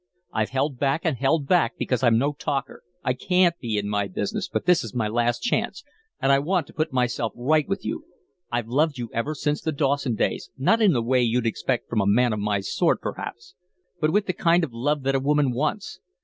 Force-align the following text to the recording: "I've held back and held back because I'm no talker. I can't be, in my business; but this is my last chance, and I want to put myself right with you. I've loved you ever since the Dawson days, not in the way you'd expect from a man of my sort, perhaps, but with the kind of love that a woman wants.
"I've 0.33 0.49
held 0.49 0.79
back 0.79 1.01
and 1.03 1.15
held 1.15 1.45
back 1.47 1.77
because 1.77 2.01
I'm 2.01 2.17
no 2.17 2.33
talker. 2.33 2.81
I 3.03 3.13
can't 3.13 3.55
be, 3.59 3.77
in 3.77 3.87
my 3.87 4.07
business; 4.07 4.49
but 4.51 4.65
this 4.65 4.83
is 4.83 4.95
my 4.95 5.07
last 5.07 5.43
chance, 5.43 5.83
and 6.19 6.31
I 6.31 6.39
want 6.39 6.65
to 6.65 6.73
put 6.73 6.91
myself 6.91 7.33
right 7.35 7.69
with 7.69 7.85
you. 7.85 8.05
I've 8.51 8.67
loved 8.67 8.97
you 8.97 9.11
ever 9.13 9.35
since 9.35 9.61
the 9.61 9.71
Dawson 9.71 10.15
days, 10.15 10.49
not 10.57 10.81
in 10.81 10.93
the 10.93 11.03
way 11.03 11.21
you'd 11.21 11.45
expect 11.45 11.87
from 11.87 12.01
a 12.01 12.07
man 12.07 12.33
of 12.33 12.39
my 12.39 12.61
sort, 12.61 12.99
perhaps, 12.99 13.53
but 13.99 14.11
with 14.11 14.25
the 14.25 14.33
kind 14.33 14.63
of 14.63 14.73
love 14.73 15.03
that 15.03 15.13
a 15.13 15.19
woman 15.19 15.51
wants. 15.51 15.99